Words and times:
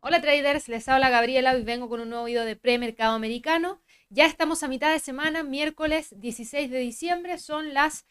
Hola 0.00 0.20
traders, 0.20 0.68
les 0.68 0.88
habla 0.88 1.10
Gabriela 1.10 1.58
y 1.58 1.64
vengo 1.64 1.88
con 1.88 1.98
un 1.98 2.10
nuevo 2.10 2.26
video 2.26 2.44
de 2.44 2.54
premercado 2.54 3.14
americano. 3.14 3.80
Ya 4.10 4.26
estamos 4.26 4.62
a 4.62 4.68
mitad 4.68 4.92
de 4.92 5.00
semana, 5.00 5.42
miércoles 5.42 6.14
16 6.16 6.70
de 6.70 6.78
diciembre, 6.78 7.36
son 7.36 7.74
las 7.74 8.06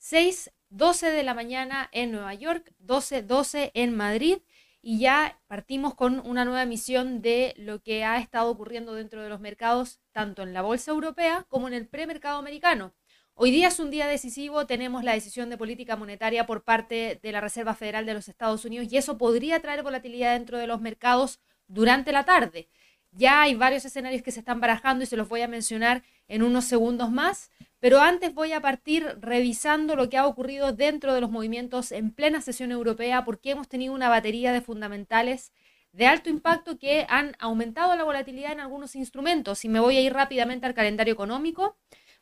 6.12 0.00 1.12
de 1.12 1.22
la 1.22 1.34
mañana 1.34 1.88
en 1.92 2.10
Nueva 2.10 2.34
York, 2.34 2.74
12.12 2.84 3.70
en 3.74 3.96
Madrid 3.96 4.38
y 4.82 4.98
ya 4.98 5.40
partimos 5.46 5.94
con 5.94 6.18
una 6.26 6.44
nueva 6.44 6.64
emisión 6.64 7.22
de 7.22 7.54
lo 7.56 7.82
que 7.84 8.02
ha 8.02 8.18
estado 8.18 8.50
ocurriendo 8.50 8.94
dentro 8.94 9.22
de 9.22 9.28
los 9.28 9.38
mercados, 9.38 10.00
tanto 10.10 10.42
en 10.42 10.52
la 10.52 10.62
bolsa 10.62 10.90
europea 10.90 11.46
como 11.48 11.68
en 11.68 11.74
el 11.74 11.86
premercado 11.86 12.38
americano. 12.38 12.94
Hoy 13.40 13.52
día 13.52 13.68
es 13.68 13.78
un 13.78 13.92
día 13.92 14.08
decisivo, 14.08 14.66
tenemos 14.66 15.04
la 15.04 15.12
decisión 15.12 15.48
de 15.48 15.56
política 15.56 15.94
monetaria 15.94 16.44
por 16.44 16.64
parte 16.64 17.20
de 17.22 17.30
la 17.30 17.40
Reserva 17.40 17.72
Federal 17.72 18.04
de 18.04 18.12
los 18.12 18.28
Estados 18.28 18.64
Unidos 18.64 18.88
y 18.90 18.96
eso 18.96 19.16
podría 19.16 19.60
traer 19.60 19.84
volatilidad 19.84 20.32
dentro 20.32 20.58
de 20.58 20.66
los 20.66 20.80
mercados 20.80 21.38
durante 21.68 22.10
la 22.10 22.24
tarde. 22.24 22.68
Ya 23.12 23.42
hay 23.42 23.54
varios 23.54 23.84
escenarios 23.84 24.22
que 24.24 24.32
se 24.32 24.40
están 24.40 24.60
barajando 24.60 25.04
y 25.04 25.06
se 25.06 25.16
los 25.16 25.28
voy 25.28 25.42
a 25.42 25.46
mencionar 25.46 26.02
en 26.26 26.42
unos 26.42 26.64
segundos 26.64 27.12
más, 27.12 27.52
pero 27.78 28.00
antes 28.00 28.34
voy 28.34 28.50
a 28.50 28.60
partir 28.60 29.06
revisando 29.20 29.94
lo 29.94 30.10
que 30.10 30.18
ha 30.18 30.26
ocurrido 30.26 30.72
dentro 30.72 31.14
de 31.14 31.20
los 31.20 31.30
movimientos 31.30 31.92
en 31.92 32.10
plena 32.10 32.40
sesión 32.40 32.72
europea 32.72 33.24
porque 33.24 33.52
hemos 33.52 33.68
tenido 33.68 33.94
una 33.94 34.08
batería 34.08 34.52
de 34.52 34.62
fundamentales 34.62 35.52
de 35.92 36.06
alto 36.06 36.28
impacto 36.28 36.76
que 36.76 37.06
han 37.08 37.36
aumentado 37.38 37.94
la 37.94 38.02
volatilidad 38.02 38.50
en 38.50 38.58
algunos 38.58 38.96
instrumentos. 38.96 39.64
Y 39.64 39.68
me 39.68 39.78
voy 39.78 39.96
a 39.96 40.00
ir 40.00 40.12
rápidamente 40.12 40.66
al 40.66 40.74
calendario 40.74 41.14
económico 41.14 41.76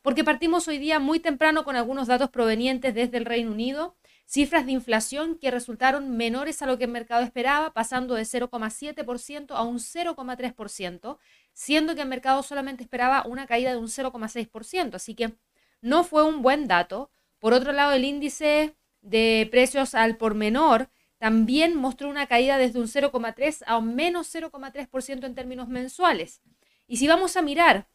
porque 0.06 0.22
partimos 0.22 0.68
hoy 0.68 0.78
día 0.78 1.00
muy 1.00 1.18
temprano 1.18 1.64
con 1.64 1.74
algunos 1.74 2.06
datos 2.06 2.30
provenientes 2.30 2.94
desde 2.94 3.16
el 3.16 3.24
Reino 3.24 3.50
Unido, 3.50 3.96
cifras 4.24 4.64
de 4.64 4.70
inflación 4.70 5.36
que 5.36 5.50
resultaron 5.50 6.16
menores 6.16 6.62
a 6.62 6.66
lo 6.66 6.78
que 6.78 6.84
el 6.84 6.92
mercado 6.92 7.24
esperaba, 7.24 7.72
pasando 7.72 8.14
de 8.14 8.22
0,7% 8.22 9.56
a 9.56 9.62
un 9.62 9.80
0,3%, 9.80 11.18
siendo 11.52 11.96
que 11.96 12.02
el 12.02 12.08
mercado 12.08 12.44
solamente 12.44 12.84
esperaba 12.84 13.24
una 13.26 13.48
caída 13.48 13.72
de 13.72 13.78
un 13.78 13.88
0,6%, 13.88 14.94
así 14.94 15.16
que 15.16 15.32
no 15.80 16.04
fue 16.04 16.22
un 16.22 16.40
buen 16.40 16.68
dato. 16.68 17.10
Por 17.40 17.52
otro 17.52 17.72
lado, 17.72 17.90
el 17.90 18.04
índice 18.04 18.76
de 19.00 19.48
precios 19.50 19.96
al 19.96 20.16
por 20.16 20.36
menor 20.36 20.88
también 21.18 21.74
mostró 21.74 22.08
una 22.08 22.28
caída 22.28 22.58
desde 22.58 22.78
un 22.78 22.86
0,3 22.86 23.64
a 23.66 23.76
un 23.76 23.96
menos 23.96 24.32
0,3% 24.32 25.24
en 25.24 25.34
términos 25.34 25.66
mensuales. 25.66 26.42
Y 26.86 26.98
si 26.98 27.08
vamos 27.08 27.36
a 27.36 27.42
mirar 27.42 27.88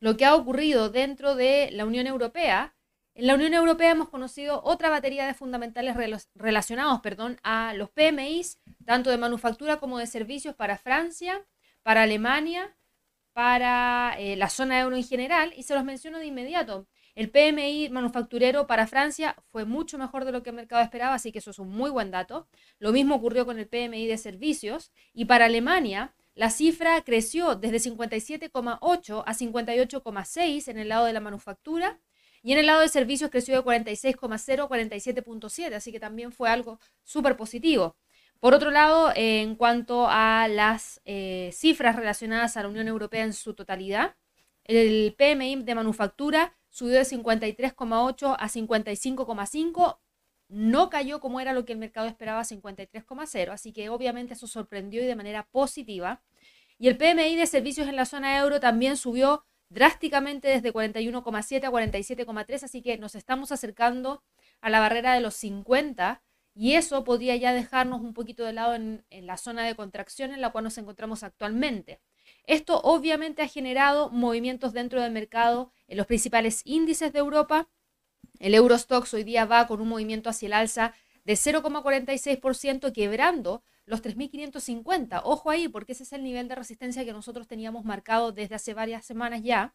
lo 0.00 0.16
que 0.16 0.24
ha 0.24 0.34
ocurrido 0.34 0.90
dentro 0.90 1.34
de 1.34 1.70
la 1.72 1.84
Unión 1.84 2.06
Europea. 2.06 2.74
En 3.14 3.26
la 3.26 3.34
Unión 3.34 3.54
Europea 3.54 3.92
hemos 3.92 4.10
conocido 4.10 4.62
otra 4.62 4.90
batería 4.90 5.26
de 5.26 5.34
fundamentales 5.34 5.96
relacionados 6.34 7.00
perdón, 7.00 7.38
a 7.42 7.72
los 7.74 7.90
PMIs, 7.90 8.60
tanto 8.84 9.10
de 9.10 9.18
manufactura 9.18 9.78
como 9.78 9.98
de 9.98 10.06
servicios 10.06 10.54
para 10.54 10.76
Francia, 10.76 11.44
para 11.82 12.02
Alemania, 12.02 12.76
para 13.32 14.14
eh, 14.18 14.36
la 14.36 14.48
zona 14.48 14.80
euro 14.80 14.96
en 14.96 15.04
general, 15.04 15.52
y 15.56 15.62
se 15.62 15.74
los 15.74 15.84
menciono 15.84 16.18
de 16.18 16.26
inmediato. 16.26 16.88
El 17.14 17.30
PMI 17.30 17.88
manufacturero 17.88 18.66
para 18.66 18.86
Francia 18.86 19.36
fue 19.50 19.64
mucho 19.64 19.96
mejor 19.96 20.26
de 20.26 20.32
lo 20.32 20.42
que 20.42 20.50
el 20.50 20.56
mercado 20.56 20.82
esperaba, 20.82 21.14
así 21.14 21.32
que 21.32 21.38
eso 21.38 21.50
es 21.50 21.58
un 21.58 21.70
muy 21.70 21.90
buen 21.90 22.10
dato. 22.10 22.46
Lo 22.78 22.92
mismo 22.92 23.14
ocurrió 23.14 23.46
con 23.46 23.58
el 23.58 23.68
PMI 23.68 24.06
de 24.06 24.18
servicios. 24.18 24.92
Y 25.14 25.24
para 25.24 25.46
Alemania, 25.46 26.14
la 26.36 26.50
cifra 26.50 27.02
creció 27.02 27.54
desde 27.56 27.90
57,8 27.90 29.24
a 29.26 29.34
58,6 29.34 30.68
en 30.68 30.78
el 30.78 30.90
lado 30.90 31.06
de 31.06 31.14
la 31.14 31.20
manufactura 31.20 31.98
y 32.42 32.52
en 32.52 32.58
el 32.58 32.66
lado 32.66 32.82
de 32.82 32.88
servicios 32.88 33.30
creció 33.30 33.54
de 33.54 33.64
46,0 33.64 34.64
a 34.64 34.68
47,7, 34.68 35.74
así 35.74 35.92
que 35.92 35.98
también 35.98 36.32
fue 36.32 36.50
algo 36.50 36.78
súper 37.02 37.36
positivo. 37.36 37.96
Por 38.38 38.52
otro 38.52 38.70
lado, 38.70 39.12
en 39.14 39.56
cuanto 39.56 40.08
a 40.10 40.46
las 40.46 41.00
eh, 41.06 41.50
cifras 41.54 41.96
relacionadas 41.96 42.58
a 42.58 42.62
la 42.62 42.68
Unión 42.68 42.86
Europea 42.86 43.24
en 43.24 43.32
su 43.32 43.54
totalidad, 43.54 44.14
el 44.64 45.14
PMI 45.16 45.62
de 45.62 45.74
manufactura 45.74 46.54
subió 46.68 46.96
de 46.96 47.04
53,8 47.04 48.36
a 48.38 48.48
55,5, 48.48 49.98
no 50.48 50.90
cayó 50.90 51.20
como 51.20 51.40
era 51.40 51.54
lo 51.54 51.64
que 51.64 51.72
el 51.72 51.78
mercado 51.78 52.06
esperaba, 52.06 52.44
53,0, 52.44 53.52
así 53.52 53.72
que 53.72 53.88
obviamente 53.88 54.34
eso 54.34 54.46
sorprendió 54.46 55.02
y 55.02 55.06
de 55.06 55.16
manera 55.16 55.48
positiva. 55.50 56.22
Y 56.78 56.88
el 56.88 56.96
PMI 56.96 57.36
de 57.36 57.46
servicios 57.46 57.88
en 57.88 57.96
la 57.96 58.04
zona 58.04 58.38
euro 58.38 58.60
también 58.60 58.96
subió 58.96 59.44
drásticamente 59.68 60.48
desde 60.48 60.72
41,7 60.72 61.64
a 61.64 61.70
47,3, 61.70 62.62
así 62.62 62.82
que 62.82 62.98
nos 62.98 63.14
estamos 63.14 63.50
acercando 63.52 64.22
a 64.60 64.70
la 64.70 64.80
barrera 64.80 65.14
de 65.14 65.20
los 65.20 65.34
50 65.34 66.22
y 66.54 66.74
eso 66.74 67.04
podría 67.04 67.36
ya 67.36 67.52
dejarnos 67.52 68.00
un 68.00 68.14
poquito 68.14 68.44
de 68.44 68.52
lado 68.52 68.74
en, 68.74 69.04
en 69.10 69.26
la 69.26 69.36
zona 69.36 69.66
de 69.66 69.74
contracción 69.74 70.32
en 70.32 70.40
la 70.40 70.50
cual 70.50 70.64
nos 70.64 70.78
encontramos 70.78 71.22
actualmente. 71.22 72.00
Esto 72.44 72.80
obviamente 72.82 73.42
ha 73.42 73.48
generado 73.48 74.10
movimientos 74.10 74.72
dentro 74.72 75.02
del 75.02 75.12
mercado 75.12 75.72
en 75.88 75.98
los 75.98 76.06
principales 76.06 76.62
índices 76.64 77.12
de 77.12 77.18
Europa, 77.18 77.68
el 78.38 78.54
Eurostox 78.54 79.14
hoy 79.14 79.24
día 79.24 79.44
va 79.44 79.66
con 79.66 79.80
un 79.80 79.88
movimiento 79.88 80.28
hacia 80.28 80.46
el 80.46 80.52
alza 80.52 80.94
de 81.24 81.34
0,46%, 81.34 82.92
quebrando 82.92 83.64
los 83.86 84.02
3.550. 84.02 85.22
Ojo 85.24 85.50
ahí, 85.50 85.68
porque 85.68 85.92
ese 85.92 86.02
es 86.02 86.12
el 86.12 86.22
nivel 86.22 86.48
de 86.48 86.56
resistencia 86.56 87.04
que 87.04 87.12
nosotros 87.12 87.46
teníamos 87.46 87.84
marcado 87.84 88.32
desde 88.32 88.56
hace 88.56 88.74
varias 88.74 89.04
semanas 89.04 89.42
ya. 89.42 89.74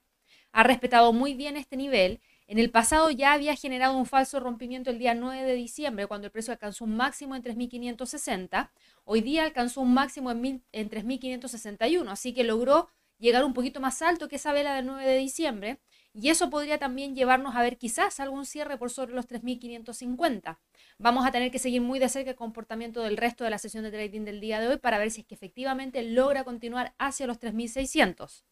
Ha 0.52 0.64
respetado 0.64 1.14
muy 1.14 1.34
bien 1.34 1.58
este 1.58 1.78
nivel. 1.78 2.22
En 2.46 2.60
el 2.60 2.70
pasado 2.70 3.10
ya 3.10 3.32
había 3.32 3.56
generado 3.56 3.98
un 3.98 4.06
falso 4.06 4.40
rompimiento 4.42 4.90
el 4.90 5.00
día 5.00 5.14
9 5.14 5.44
de 5.44 5.54
diciembre, 5.56 6.08
cuando 6.08 6.28
el 6.28 6.32
precio 6.32 6.52
alcanzó 6.52 6.84
un 6.84 6.98
máximo 6.98 7.36
en 7.36 7.44
3.560. 7.44 8.70
Hoy 9.06 9.22
día 9.22 9.46
alcanzó 9.46 9.82
un 9.82 9.94
máximo 9.94 10.30
en, 10.32 10.64
en 10.72 10.90
3.561, 10.90 12.12
así 12.12 12.34
que 12.34 12.44
logró 12.44 12.90
llegar 13.18 13.46
un 13.46 13.54
poquito 13.54 13.80
más 13.80 14.02
alto 14.02 14.28
que 14.28 14.36
esa 14.36 14.52
vela 14.52 14.76
del 14.76 14.88
9 14.88 15.06
de 15.08 15.18
diciembre 15.18 15.80
y 16.14 16.30
eso 16.30 16.50
podría 16.50 16.78
también 16.78 17.16
llevarnos 17.16 17.56
a 17.56 17.62
ver 17.62 17.78
quizás 17.78 18.20
algún 18.20 18.46
cierre 18.46 18.78
por 18.78 18.90
sobre 18.90 19.14
los 19.14 19.28
3.550. 19.28 20.58
Vamos 20.98 21.26
a 21.26 21.32
tener 21.32 21.52
que 21.52 21.60
seguir 21.60 21.82
muy 21.82 22.00
de 22.00 22.10
cerca 22.10 22.32
el 22.32 22.36
comportamiento 22.36 23.02
del 23.02 23.18
resto 23.18 23.44
de 23.44 23.50
la 23.50 23.58
sesión 23.58 23.84
de 23.84 23.92
trading 23.92 24.26
del 24.26 24.42
día 24.42 24.60
de 24.60 24.68
hoy 24.68 24.78
para 24.78 24.98
ver 24.98 25.12
si 25.12 25.22
es 25.22 25.28
que 25.28 25.36
efectivamente 25.36 26.04
logra 26.04 26.44
continuar 26.44 26.94
hacia 26.98 27.28
los 27.28 27.40
3.600. 27.40 28.44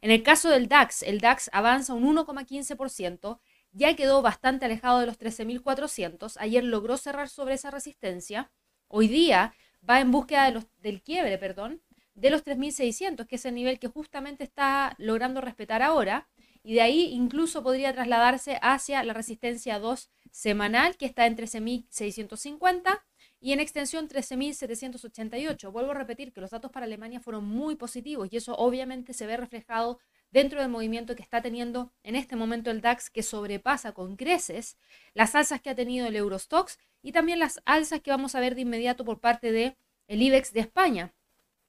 En 0.00 0.10
el 0.10 0.22
caso 0.22 0.50
del 0.50 0.68
DAX, 0.68 1.02
el 1.02 1.18
DAX 1.18 1.50
avanza 1.52 1.94
un 1.94 2.04
1,15%, 2.16 3.40
ya 3.72 3.96
quedó 3.96 4.22
bastante 4.22 4.66
alejado 4.66 5.00
de 5.00 5.06
los 5.06 5.18
13.400, 5.18 6.36
ayer 6.38 6.62
logró 6.62 6.96
cerrar 6.96 7.28
sobre 7.28 7.54
esa 7.54 7.70
resistencia, 7.70 8.50
hoy 8.86 9.08
día 9.08 9.54
va 9.88 10.00
en 10.00 10.12
búsqueda 10.12 10.52
del 10.78 11.02
quiebre, 11.02 11.36
perdón, 11.38 11.82
de 12.14 12.30
los 12.30 12.44
3.600, 12.44 13.26
que 13.26 13.36
es 13.36 13.44
el 13.44 13.54
nivel 13.54 13.78
que 13.78 13.88
justamente 13.88 14.44
está 14.44 14.94
logrando 14.98 15.40
respetar 15.40 15.82
ahora, 15.82 16.28
y 16.68 16.74
de 16.74 16.82
ahí 16.82 17.04
incluso 17.14 17.62
podría 17.62 17.94
trasladarse 17.94 18.58
hacia 18.60 19.02
la 19.02 19.14
resistencia 19.14 19.78
2 19.78 20.10
semanal, 20.30 20.98
que 20.98 21.06
está 21.06 21.24
en 21.24 21.34
13.650 21.34 23.00
y 23.40 23.52
en 23.52 23.60
extensión 23.60 24.06
13.788. 24.06 25.72
Vuelvo 25.72 25.92
a 25.92 25.94
repetir 25.94 26.30
que 26.30 26.42
los 26.42 26.50
datos 26.50 26.70
para 26.70 26.84
Alemania 26.84 27.20
fueron 27.20 27.46
muy 27.46 27.76
positivos 27.76 28.28
y 28.30 28.36
eso 28.36 28.54
obviamente 28.54 29.14
se 29.14 29.26
ve 29.26 29.38
reflejado 29.38 29.98
dentro 30.30 30.60
del 30.60 30.68
movimiento 30.68 31.16
que 31.16 31.22
está 31.22 31.40
teniendo 31.40 31.90
en 32.02 32.16
este 32.16 32.36
momento 32.36 32.70
el 32.70 32.82
DAX, 32.82 33.08
que 33.08 33.22
sobrepasa 33.22 33.92
con 33.92 34.16
creces 34.16 34.76
las 35.14 35.34
alzas 35.34 35.62
que 35.62 35.70
ha 35.70 35.74
tenido 35.74 36.06
el 36.06 36.16
Eurostox 36.16 36.78
y 37.00 37.12
también 37.12 37.38
las 37.38 37.62
alzas 37.64 38.02
que 38.02 38.10
vamos 38.10 38.34
a 38.34 38.40
ver 38.40 38.54
de 38.54 38.60
inmediato 38.60 39.06
por 39.06 39.20
parte 39.20 39.52
del 39.52 39.74
el 40.06 40.20
IBEX 40.20 40.52
de 40.52 40.60
España. 40.60 41.14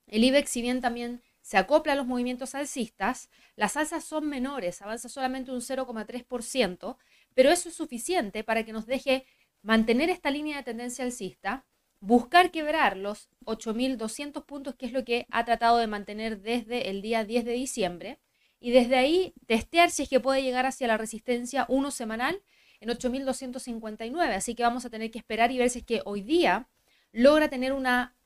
El 0.07 0.25
IBEX, 0.25 0.49
si 0.49 0.61
bien 0.61 0.81
también 0.81 1.21
se 1.49 1.57
acopla 1.57 1.93
a 1.93 1.95
los 1.95 2.05
movimientos 2.05 2.53
alcistas, 2.53 3.27
las 3.55 3.75
alzas 3.75 4.03
son 4.03 4.29
menores, 4.29 4.83
avanza 4.83 5.09
solamente 5.09 5.49
un 5.49 5.61
0,3%, 5.61 6.95
pero 7.33 7.49
eso 7.49 7.69
es 7.69 7.75
suficiente 7.75 8.43
para 8.43 8.63
que 8.63 8.71
nos 8.71 8.85
deje 8.85 9.25
mantener 9.63 10.11
esta 10.11 10.29
línea 10.29 10.57
de 10.57 10.63
tendencia 10.63 11.03
alcista, 11.03 11.65
buscar 12.01 12.51
quebrar 12.51 12.97
los 12.97 13.29
8.200 13.45 14.45
puntos, 14.45 14.75
que 14.75 14.85
es 14.85 14.91
lo 14.91 15.03
que 15.03 15.25
ha 15.31 15.43
tratado 15.43 15.79
de 15.79 15.87
mantener 15.87 16.39
desde 16.39 16.91
el 16.91 17.01
día 17.01 17.23
10 17.23 17.45
de 17.45 17.53
diciembre, 17.53 18.19
y 18.59 18.69
desde 18.69 18.97
ahí 18.97 19.33
testear 19.47 19.89
si 19.89 20.03
es 20.03 20.09
que 20.09 20.19
puede 20.19 20.43
llegar 20.43 20.67
hacia 20.67 20.85
la 20.85 20.97
resistencia 20.97 21.65
1 21.67 21.89
semanal 21.89 22.43
en 22.79 22.89
8.259. 22.89 24.35
Así 24.35 24.53
que 24.53 24.61
vamos 24.61 24.85
a 24.85 24.91
tener 24.91 25.09
que 25.09 25.17
esperar 25.17 25.51
y 25.51 25.57
ver 25.57 25.71
si 25.71 25.79
es 25.79 25.85
que 25.85 26.03
hoy 26.05 26.21
día 26.21 26.69
logra 27.11 27.49
tener 27.49 27.73
una 27.73 28.18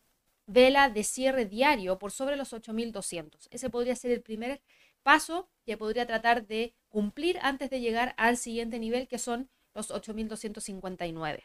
vela 0.53 0.89
de 0.89 1.03
cierre 1.03 1.45
diario 1.45 1.99
por 1.99 2.11
sobre 2.11 2.37
los 2.37 2.53
8.200. 2.53 3.47
Ese 3.49 3.69
podría 3.69 3.95
ser 3.95 4.11
el 4.11 4.21
primer 4.21 4.61
paso 5.01 5.49
que 5.65 5.77
podría 5.77 6.05
tratar 6.05 6.45
de 6.45 6.73
cumplir 6.89 7.39
antes 7.41 7.69
de 7.69 7.81
llegar 7.81 8.13
al 8.17 8.37
siguiente 8.37 8.79
nivel, 8.79 9.07
que 9.07 9.17
son 9.17 9.49
los 9.73 9.91
8.259. 9.91 11.43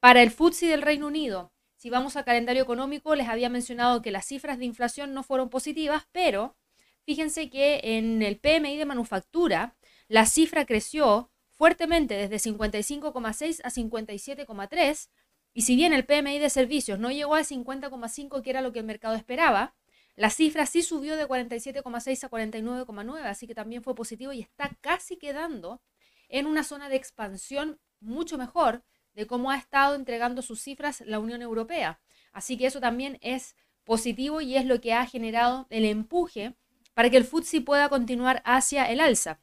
Para 0.00 0.22
el 0.22 0.30
FTSE 0.30 0.66
del 0.66 0.82
Reino 0.82 1.06
Unido, 1.06 1.52
si 1.76 1.88
vamos 1.90 2.16
al 2.16 2.24
calendario 2.24 2.62
económico, 2.62 3.14
les 3.14 3.28
había 3.28 3.48
mencionado 3.48 4.02
que 4.02 4.10
las 4.10 4.26
cifras 4.26 4.58
de 4.58 4.64
inflación 4.64 5.14
no 5.14 5.22
fueron 5.22 5.48
positivas, 5.48 6.06
pero 6.12 6.56
fíjense 7.04 7.50
que 7.50 7.80
en 7.82 8.22
el 8.22 8.38
PMI 8.38 8.76
de 8.76 8.84
manufactura, 8.84 9.76
la 10.08 10.26
cifra 10.26 10.66
creció 10.66 11.30
fuertemente 11.50 12.14
desde 12.14 12.50
55,6 12.50 13.60
a 13.64 13.70
57,3 13.70 15.08
Y 15.54 15.62
si 15.62 15.76
bien 15.76 15.92
el 15.92 16.04
PMI 16.04 16.38
de 16.38 16.50
servicios 16.50 16.98
no 16.98 17.10
llegó 17.10 17.34
al 17.34 17.44
50,5 17.44 18.42
que 18.42 18.50
era 18.50 18.62
lo 18.62 18.72
que 18.72 18.78
el 18.78 18.86
mercado 18.86 19.14
esperaba, 19.14 19.74
la 20.14 20.30
cifra 20.30 20.66
sí 20.66 20.82
subió 20.82 21.16
de 21.16 21.26
47,6 21.26 22.24
a 22.24 22.30
49,9, 22.30 23.24
así 23.24 23.46
que 23.46 23.54
también 23.54 23.82
fue 23.82 23.94
positivo 23.94 24.32
y 24.32 24.40
está 24.40 24.76
casi 24.80 25.16
quedando 25.16 25.80
en 26.28 26.46
una 26.46 26.64
zona 26.64 26.88
de 26.88 26.96
expansión 26.96 27.80
mucho 28.00 28.36
mejor 28.38 28.82
de 29.14 29.26
cómo 29.26 29.50
ha 29.50 29.56
estado 29.56 29.94
entregando 29.94 30.42
sus 30.42 30.60
cifras 30.60 31.02
la 31.06 31.18
Unión 31.18 31.42
Europea. 31.42 32.00
Así 32.32 32.56
que 32.56 32.66
eso 32.66 32.80
también 32.80 33.18
es 33.20 33.56
positivo 33.84 34.40
y 34.40 34.56
es 34.56 34.64
lo 34.64 34.80
que 34.80 34.94
ha 34.94 35.06
generado 35.06 35.66
el 35.70 35.84
empuje 35.84 36.54
para 36.94 37.10
que 37.10 37.16
el 37.16 37.24
FTSE 37.24 37.60
pueda 37.62 37.88
continuar 37.88 38.42
hacia 38.44 38.90
el 38.90 39.00
alza. 39.00 39.40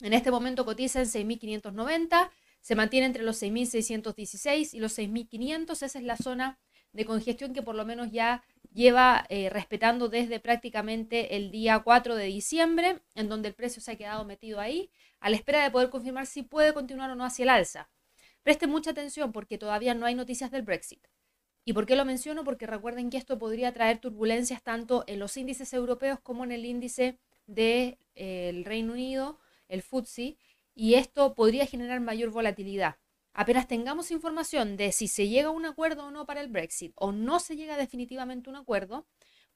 En 0.00 0.12
este 0.12 0.30
momento 0.30 0.64
cotiza 0.64 1.00
en 1.00 1.06
6.590, 1.06 2.30
se 2.68 2.76
mantiene 2.76 3.06
entre 3.06 3.22
los 3.22 3.42
6.616 3.42 4.74
y 4.74 4.78
los 4.78 4.98
6.500. 4.98 5.70
Esa 5.70 5.98
es 5.98 6.04
la 6.04 6.18
zona 6.18 6.58
de 6.92 7.06
congestión 7.06 7.54
que 7.54 7.62
por 7.62 7.74
lo 7.74 7.86
menos 7.86 8.12
ya 8.12 8.42
lleva 8.74 9.24
eh, 9.30 9.48
respetando 9.48 10.10
desde 10.10 10.38
prácticamente 10.38 11.36
el 11.36 11.50
día 11.50 11.78
4 11.78 12.14
de 12.14 12.26
diciembre, 12.26 13.00
en 13.14 13.30
donde 13.30 13.48
el 13.48 13.54
precio 13.54 13.80
se 13.80 13.92
ha 13.92 13.96
quedado 13.96 14.26
metido 14.26 14.60
ahí, 14.60 14.90
a 15.18 15.30
la 15.30 15.36
espera 15.36 15.62
de 15.62 15.70
poder 15.70 15.88
confirmar 15.88 16.26
si 16.26 16.42
puede 16.42 16.74
continuar 16.74 17.08
o 17.10 17.14
no 17.14 17.24
hacia 17.24 17.44
el 17.44 17.48
alza. 17.48 17.88
Preste 18.42 18.66
mucha 18.66 18.90
atención 18.90 19.32
porque 19.32 19.56
todavía 19.56 19.94
no 19.94 20.04
hay 20.04 20.14
noticias 20.14 20.50
del 20.50 20.60
Brexit. 20.60 21.06
¿Y 21.64 21.72
por 21.72 21.86
qué 21.86 21.96
lo 21.96 22.04
menciono? 22.04 22.44
Porque 22.44 22.66
recuerden 22.66 23.08
que 23.08 23.16
esto 23.16 23.38
podría 23.38 23.72
traer 23.72 23.96
turbulencias 23.96 24.62
tanto 24.62 25.04
en 25.06 25.20
los 25.20 25.34
índices 25.38 25.72
europeos 25.72 26.20
como 26.20 26.44
en 26.44 26.52
el 26.52 26.66
índice 26.66 27.18
del 27.46 27.96
de, 28.14 28.62
Reino 28.66 28.92
Unido, 28.92 29.38
el 29.68 29.80
FTSE, 29.80 30.36
y 30.78 30.94
esto 30.94 31.34
podría 31.34 31.66
generar 31.66 32.00
mayor 32.00 32.30
volatilidad. 32.30 32.98
Apenas 33.32 33.66
tengamos 33.66 34.12
información 34.12 34.76
de 34.76 34.92
si 34.92 35.08
se 35.08 35.26
llega 35.26 35.48
a 35.48 35.50
un 35.50 35.66
acuerdo 35.66 36.04
o 36.04 36.12
no 36.12 36.24
para 36.24 36.40
el 36.40 36.46
Brexit 36.46 36.92
o 36.94 37.10
no 37.10 37.40
se 37.40 37.56
llega 37.56 37.76
definitivamente 37.76 38.48
a 38.48 38.52
un 38.52 38.56
acuerdo, 38.60 39.04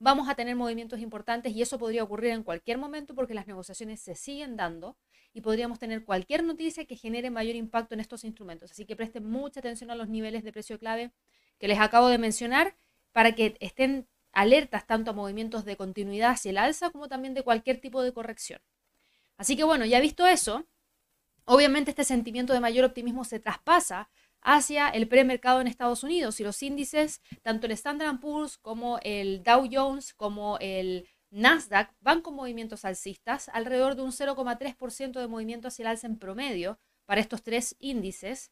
vamos 0.01 0.29
a 0.29 0.35
tener 0.35 0.57
movimientos 0.57 0.99
importantes 0.99 1.55
y 1.55 1.63
eso 1.63 1.79
podría 1.79 2.03
ocurrir 2.03 2.33
en 2.33 2.43
cualquier 2.43 2.77
momento 2.77 3.15
porque 3.15 3.35
las 3.35 3.47
negociaciones 3.47 4.01
se 4.01 4.17
siguen 4.17 4.57
dando 4.57 4.97
y 5.33 5.43
podríamos 5.43 5.79
tener 5.79 6.05
cualquier 6.05 6.43
noticia 6.43 6.87
que 6.87 6.97
genere 6.97 7.31
mayor 7.31 7.55
impacto 7.55 7.95
en 7.95 8.01
estos 8.01 8.25
instrumentos. 8.25 8.73
Así 8.73 8.85
que 8.85 8.97
presten 8.97 9.25
mucha 9.25 9.61
atención 9.61 9.93
a 9.93 9.95
los 9.95 10.09
niveles 10.09 10.43
de 10.43 10.51
precio 10.51 10.77
clave 10.77 11.13
que 11.61 11.69
les 11.69 11.79
acabo 11.79 12.09
de 12.09 12.19
mencionar 12.19 12.77
para 13.13 13.37
que 13.37 13.57
estén 13.61 14.09
alertas 14.33 14.89
tanto 14.89 15.13
a 15.13 15.15
movimientos 15.15 15.65
de 15.65 15.77
continuidad 15.77 16.33
hacia 16.33 16.51
el 16.51 16.59
alza 16.59 16.91
como 16.91 17.07
también 17.07 17.33
de 17.33 17.45
cualquier 17.45 17.81
tipo 17.81 18.03
de 18.03 18.13
corrección. 18.13 18.61
Así 19.37 19.57
que 19.57 19.63
bueno, 19.63 19.85
ya 19.85 20.01
visto 20.01 20.27
eso, 20.27 20.67
obviamente 21.45 21.91
este 21.91 22.05
sentimiento 22.05 22.53
de 22.53 22.61
mayor 22.61 22.85
optimismo 22.85 23.25
se 23.25 23.41
traspasa 23.41 24.11
hacia 24.41 24.89
el 24.89 25.09
premercado 25.09 25.61
en 25.61 25.69
Estados 25.69 26.03
Unidos 26.03 26.41
y 26.41 26.45
los 26.45 26.63
índices, 26.63 27.21
tanto 27.43 27.67
el 27.67 27.73
Standard 27.73 28.19
Poor's 28.21 28.59
como 28.59 28.99
el 29.03 29.43
Dow 29.43 29.69
Jones, 29.71 30.15
como 30.15 30.59
el 30.59 31.09
Nasdaq, 31.31 31.95
van 32.01 32.21
con 32.21 32.35
movimientos 32.35 32.85
alcistas, 32.85 33.49
alrededor 33.51 33.95
de 33.95 34.03
un 34.03 34.13
0,3% 34.13 35.21
de 35.21 35.29
movimiento 35.29 35.69
hacia 35.69 35.85
el 35.85 35.89
alza 35.89 36.07
en 36.07 36.19
promedio 36.19 36.79
para 37.07 37.21
estos 37.21 37.43
tres 37.43 37.77
índices, 37.79 38.51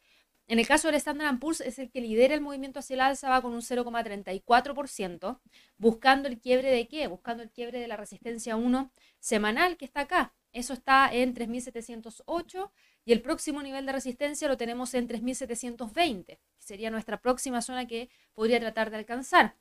en 0.50 0.58
el 0.58 0.66
caso 0.66 0.88
del 0.88 0.96
Standard 0.96 1.38
Poor's 1.38 1.60
es 1.60 1.78
el 1.78 1.92
que 1.92 2.00
lidera 2.00 2.34
el 2.34 2.40
movimiento 2.40 2.80
hacia 2.80 2.94
el 2.94 3.02
alza, 3.02 3.30
va 3.30 3.40
con 3.40 3.52
un 3.52 3.62
0,34%, 3.62 5.40
buscando 5.78 6.26
el 6.26 6.40
quiebre 6.40 6.72
de 6.72 6.88
qué? 6.88 7.06
Buscando 7.06 7.44
el 7.44 7.52
quiebre 7.52 7.78
de 7.78 7.86
la 7.86 7.96
resistencia 7.96 8.56
1 8.56 8.92
semanal 9.20 9.76
que 9.76 9.84
está 9.84 10.00
acá. 10.00 10.34
Eso 10.52 10.72
está 10.72 11.08
en 11.12 11.34
3.708 11.34 12.70
y 13.04 13.12
el 13.12 13.22
próximo 13.22 13.62
nivel 13.62 13.86
de 13.86 13.92
resistencia 13.92 14.48
lo 14.48 14.56
tenemos 14.56 14.94
en 14.94 15.08
3.720, 15.08 16.24
que 16.26 16.38
sería 16.58 16.90
nuestra 16.90 17.20
próxima 17.20 17.62
zona 17.62 17.86
que 17.86 18.10
podría 18.34 18.58
tratar 18.58 18.90
de 18.90 18.96
alcanzar. 18.96 19.56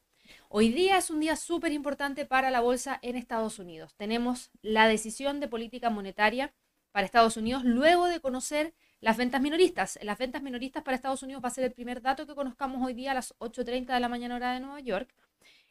Hoy 0.48 0.70
día 0.70 0.98
es 0.98 1.10
un 1.10 1.20
día 1.20 1.36
súper 1.36 1.72
importante 1.72 2.26
para 2.26 2.52
la 2.52 2.60
bolsa 2.60 3.00
en 3.02 3.16
Estados 3.16 3.60
Unidos. 3.60 3.96
Tenemos 3.96 4.52
la 4.62 4.88
decisión 4.88 5.40
de 5.40 5.48
política 5.48 5.90
monetaria 5.90 6.54
para 6.92 7.06
Estados 7.06 7.38
Unidos 7.38 7.64
luego 7.64 8.08
de 8.08 8.20
conocer 8.20 8.74
las 9.00 9.18
ventas 9.18 9.42
minoristas. 9.42 10.00
Las 10.02 10.18
ventas 10.18 10.42
minoristas 10.42 10.84
para 10.84 10.96
Estados 10.96 11.24
Unidos 11.24 11.44
va 11.44 11.50
a 11.50 11.52
ser 11.52 11.64
el 11.64 11.72
primer 11.72 12.02
dato 12.02 12.26
que 12.26 12.36
conozcamos 12.36 12.86
hoy 12.86 12.94
día 12.94 13.12
a 13.12 13.16
las 13.16 13.38
8.30 13.40 13.94
de 13.94 14.00
la 14.00 14.10
mañana 14.10 14.36
hora 14.36 14.54
de 14.54 14.60
Nueva 14.60 14.80
York. 14.80 15.14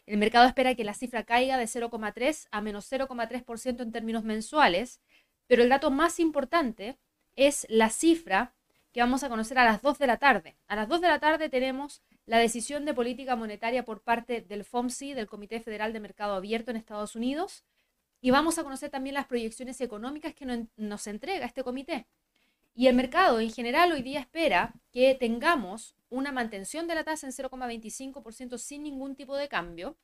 El 0.06 0.16
mercado 0.16 0.46
espera 0.46 0.74
que 0.74 0.84
la 0.84 0.94
cifra 0.94 1.24
caiga 1.24 1.58
de 1.58 1.64
0,3 1.64 2.48
a 2.50 2.62
menos 2.62 2.90
0,3% 2.90 3.82
en 3.82 3.92
términos 3.92 4.24
mensuales, 4.24 5.00
pero 5.48 5.64
el 5.64 5.68
dato 5.68 5.90
más 5.90 6.20
importante 6.20 6.96
es 7.34 7.66
la 7.68 7.90
cifra 7.90 8.54
que 8.92 9.00
vamos 9.00 9.24
a 9.24 9.28
conocer 9.28 9.58
a 9.58 9.64
las 9.64 9.82
2 9.82 9.98
de 9.98 10.06
la 10.06 10.18
tarde. 10.18 10.56
A 10.68 10.76
las 10.76 10.88
2 10.88 11.00
de 11.00 11.08
la 11.08 11.18
tarde 11.18 11.48
tenemos 11.48 12.02
la 12.26 12.38
decisión 12.38 12.84
de 12.84 12.94
política 12.94 13.36
monetaria 13.36 13.84
por 13.84 14.02
parte 14.02 14.42
del 14.42 14.64
FOMC, 14.64 15.14
del 15.14 15.26
Comité 15.26 15.60
Federal 15.60 15.92
de 15.92 16.00
Mercado 16.00 16.34
Abierto 16.34 16.70
en 16.70 16.76
Estados 16.76 17.16
Unidos, 17.16 17.64
y 18.20 18.30
vamos 18.30 18.58
a 18.58 18.64
conocer 18.64 18.90
también 18.90 19.14
las 19.14 19.26
proyecciones 19.26 19.80
económicas 19.80 20.34
que 20.34 20.66
nos 20.76 21.06
entrega 21.06 21.46
este 21.46 21.62
comité. 21.62 22.06
Y 22.74 22.86
el 22.86 22.94
mercado 22.94 23.40
en 23.40 23.50
general 23.50 23.92
hoy 23.92 24.02
día 24.02 24.20
espera 24.20 24.74
que 24.92 25.14
tengamos 25.14 25.96
una 26.10 26.32
mantención 26.32 26.86
de 26.86 26.94
la 26.94 27.04
tasa 27.04 27.26
en 27.26 27.32
0,25% 27.32 28.58
sin 28.58 28.82
ningún 28.82 29.14
tipo 29.16 29.36
de 29.36 29.48
cambio. 29.48 29.96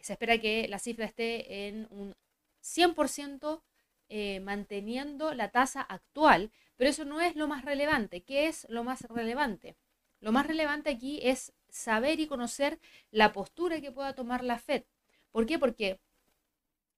Se 0.00 0.12
espera 0.12 0.38
que 0.38 0.66
la 0.68 0.78
cifra 0.78 1.06
esté 1.06 1.68
en 1.68 1.86
un 1.90 2.14
100% 2.62 3.62
eh, 4.10 4.40
manteniendo 4.40 5.32
la 5.34 5.50
tasa 5.50 5.80
actual, 5.80 6.50
pero 6.76 6.90
eso 6.90 7.04
no 7.04 7.20
es 7.20 7.36
lo 7.36 7.48
más 7.48 7.64
relevante. 7.64 8.22
¿Qué 8.22 8.48
es 8.48 8.66
lo 8.68 8.84
más 8.84 9.02
relevante? 9.02 9.76
Lo 10.20 10.32
más 10.32 10.46
relevante 10.46 10.90
aquí 10.90 11.20
es 11.22 11.52
saber 11.68 12.20
y 12.20 12.26
conocer 12.26 12.80
la 13.10 13.32
postura 13.32 13.80
que 13.80 13.92
pueda 13.92 14.14
tomar 14.14 14.44
la 14.44 14.58
Fed. 14.58 14.82
¿Por 15.30 15.46
qué? 15.46 15.58
Porque 15.58 16.00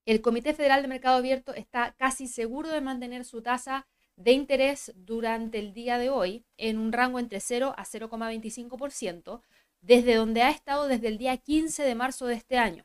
el 0.06 0.20
Comité 0.20 0.55
Federal 0.55 0.82
de 0.82 0.88
Mercado 0.88 1.19
Abierto 1.19 1.55
está 1.55 1.94
casi 1.99 2.26
seguro 2.26 2.70
de 2.70 2.81
mantener 2.81 3.25
su 3.25 3.43
tasa 3.43 3.87
de 4.17 4.32
interés 4.32 4.93
durante 4.97 5.59
el 5.59 5.75
día 5.75 5.99
de 5.99 6.11
hoy 6.11 6.44
en 6.56 6.79
un 6.79 6.93
rango 6.93 7.19
entre 7.19 7.41
0 7.41 7.75
a 7.76 7.85
0,25%, 7.85 9.43
desde 9.81 10.14
donde 10.14 10.43
ha 10.43 10.50
estado 10.50 10.88
desde 10.88 11.09
el 11.09 11.19
día 11.19 11.37
15 11.37 11.82
de 11.82 11.94
marzo 11.94 12.26
de 12.26 12.35
este 12.35 12.59
año. 12.59 12.85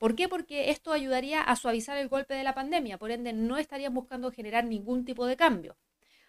¿Por 0.00 0.16
qué? 0.16 0.30
Porque 0.30 0.70
esto 0.70 0.92
ayudaría 0.92 1.42
a 1.42 1.56
suavizar 1.56 1.98
el 1.98 2.08
golpe 2.08 2.32
de 2.32 2.42
la 2.42 2.54
pandemia, 2.54 2.96
por 2.96 3.10
ende 3.10 3.34
no 3.34 3.58
estarían 3.58 3.92
buscando 3.92 4.32
generar 4.32 4.64
ningún 4.64 5.04
tipo 5.04 5.26
de 5.26 5.36
cambio. 5.36 5.76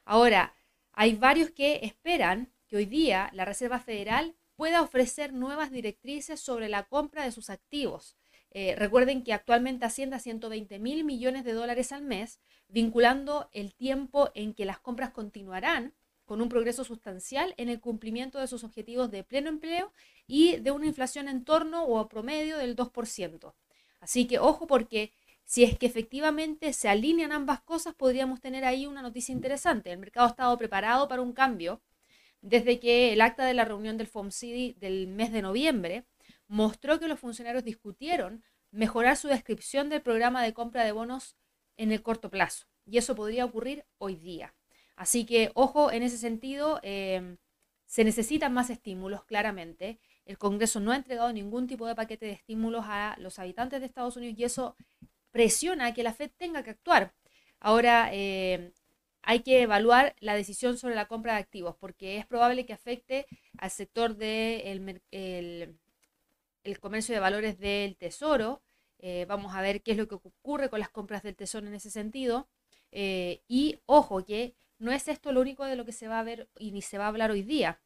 Ahora, 0.03 0.53
hay 0.91 1.15
varios 1.15 1.51
que 1.51 1.79
esperan 1.83 2.51
que 2.67 2.75
hoy 2.75 2.85
día 2.85 3.29
la 3.31 3.45
Reserva 3.45 3.79
Federal 3.79 4.35
pueda 4.57 4.81
ofrecer 4.81 5.31
nuevas 5.31 5.71
directrices 5.71 6.41
sobre 6.41 6.67
la 6.67 6.83
compra 6.83 7.23
de 7.23 7.31
sus 7.31 7.49
activos. 7.49 8.17
Eh, 8.49 8.75
recuerden 8.77 9.23
que 9.23 9.31
actualmente 9.31 9.85
asciende 9.85 10.17
a 10.17 10.19
120 10.19 10.77
mil 10.79 11.05
millones 11.05 11.45
de 11.45 11.53
dólares 11.53 11.93
al 11.93 12.01
mes, 12.01 12.41
vinculando 12.67 13.49
el 13.53 13.73
tiempo 13.73 14.31
en 14.33 14.53
que 14.53 14.65
las 14.65 14.79
compras 14.79 15.11
continuarán 15.11 15.93
con 16.31 16.41
un 16.41 16.47
progreso 16.47 16.85
sustancial 16.85 17.53
en 17.57 17.67
el 17.67 17.81
cumplimiento 17.81 18.39
de 18.39 18.47
sus 18.47 18.63
objetivos 18.63 19.11
de 19.11 19.21
pleno 19.21 19.49
empleo 19.49 19.91
y 20.27 20.55
de 20.57 20.71
una 20.71 20.85
inflación 20.85 21.27
en 21.27 21.43
torno 21.43 21.83
o 21.83 21.99
a 21.99 22.07
promedio 22.07 22.57
del 22.57 22.77
2%. 22.77 23.53
Así 24.01 24.27
que 24.27 24.39
ojo 24.39 24.67
porque 24.67 25.13
si 25.45 25.63
es 25.63 25.77
que 25.77 25.85
efectivamente 25.85 26.73
se 26.73 26.89
alinean 26.89 27.31
ambas 27.31 27.61
cosas, 27.61 27.93
podríamos 27.95 28.41
tener 28.41 28.65
ahí 28.65 28.85
una 28.85 29.01
noticia 29.01 29.31
interesante. 29.31 29.91
El 29.91 29.99
mercado 29.99 30.27
ha 30.27 30.31
estado 30.31 30.57
preparado 30.57 31.07
para 31.07 31.21
un 31.21 31.31
cambio 31.31 31.81
desde 32.41 32.79
que 32.79 33.13
el 33.13 33.21
acta 33.21 33.45
de 33.45 33.53
la 33.53 33.65
reunión 33.65 33.97
del 33.97 34.07
FOMC 34.07 34.75
del 34.77 35.07
mes 35.07 35.31
de 35.31 35.41
noviembre 35.41 36.05
mostró 36.47 36.99
que 36.99 37.07
los 37.07 37.19
funcionarios 37.19 37.63
discutieron 37.63 38.43
mejorar 38.71 39.17
su 39.17 39.27
descripción 39.27 39.89
del 39.89 40.01
programa 40.01 40.43
de 40.43 40.53
compra 40.53 40.83
de 40.83 40.91
bonos 40.91 41.35
en 41.77 41.91
el 41.91 42.01
corto 42.01 42.29
plazo. 42.29 42.67
Y 42.85 42.97
eso 42.97 43.15
podría 43.15 43.45
ocurrir 43.45 43.85
hoy 43.99 44.15
día. 44.15 44.55
Así 44.95 45.25
que, 45.25 45.51
ojo, 45.53 45.91
en 45.91 46.03
ese 46.03 46.17
sentido, 46.17 46.79
em, 46.83 47.37
se 47.85 48.03
necesitan 48.03 48.53
más 48.53 48.69
estímulos, 48.69 49.25
claramente. 49.25 49.99
El 50.25 50.37
Congreso 50.37 50.79
no 50.79 50.91
ha 50.91 50.95
entregado 50.95 51.31
ningún 51.33 51.67
tipo 51.67 51.87
de 51.87 51.95
paquete 51.95 52.25
de 52.25 52.33
estímulos 52.33 52.85
a 52.87 53.15
los 53.19 53.39
habitantes 53.39 53.79
de 53.79 53.85
Estados 53.85 54.17
Unidos 54.17 54.37
y 54.37 54.43
eso 54.43 54.75
presiona 55.31 55.87
a 55.87 55.93
que 55.93 56.03
la 56.03 56.13
Fed 56.13 56.31
tenga 56.37 56.63
que 56.63 56.71
actuar. 56.71 57.13
Ahora, 57.59 58.09
em, 58.13 58.71
hay 59.23 59.41
que 59.41 59.61
evaluar 59.61 60.15
la 60.19 60.35
decisión 60.35 60.77
sobre 60.77 60.95
la 60.95 61.07
compra 61.07 61.33
de 61.33 61.39
activos 61.39 61.75
porque 61.79 62.17
es 62.17 62.25
probable 62.25 62.65
que 62.65 62.73
afecte 62.73 63.27
al 63.57 63.71
sector 63.71 64.15
del 64.15 64.85
de 64.85 65.75
el 66.63 66.79
comercio 66.79 67.13
de 67.15 67.19
valores 67.19 67.59
del 67.59 67.97
tesoro, 67.97 68.61
eh, 69.01 69.25
vamos 69.27 69.55
a 69.55 69.61
ver 69.61 69.81
qué 69.81 69.91
es 69.91 69.97
lo 69.97 70.07
que 70.07 70.15
ocurre 70.15 70.69
con 70.69 70.79
las 70.79 70.89
compras 70.89 71.23
del 71.23 71.35
tesoro 71.35 71.67
en 71.67 71.73
ese 71.73 71.89
sentido. 71.89 72.47
Eh, 72.91 73.41
y 73.47 73.79
ojo, 73.85 74.23
que 74.23 74.53
no 74.79 74.91
es 74.91 75.07
esto 75.07 75.31
lo 75.31 75.41
único 75.41 75.65
de 75.65 75.75
lo 75.75 75.85
que 75.85 75.91
se 75.91 76.07
va 76.07 76.19
a 76.19 76.23
ver 76.23 76.47
y 76.59 76.71
ni 76.71 76.81
se 76.81 76.97
va 76.97 77.05
a 77.05 77.07
hablar 77.07 77.31
hoy 77.31 77.41
día. 77.43 77.79